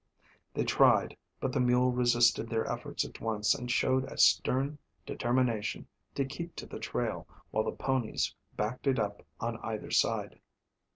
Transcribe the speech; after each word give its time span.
They 0.55 0.63
tried, 0.63 1.15
but 1.39 1.51
the 1.53 1.59
mule 1.59 1.91
resisted 1.91 2.49
their 2.49 2.65
efforts 2.65 3.05
at 3.05 3.21
once 3.21 3.53
and 3.53 3.69
showed 3.69 4.03
a 4.05 4.17
stern 4.17 4.79
determination 5.05 5.85
to 6.15 6.25
keep 6.25 6.55
to 6.55 6.65
the 6.65 6.79
trail, 6.79 7.27
while 7.51 7.65
the 7.65 7.71
ponies 7.71 8.33
backed 8.57 8.87
it 8.87 8.97
up 8.97 9.23
on 9.39 9.57
either 9.59 9.91
side. 9.91 10.39